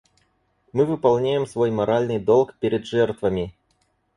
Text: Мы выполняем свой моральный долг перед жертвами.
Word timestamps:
Мы 0.73 0.85
выполняем 0.87 1.45
свой 1.45 1.69
моральный 1.69 2.17
долг 2.17 2.55
перед 2.59 2.87
жертвами. 2.87 3.53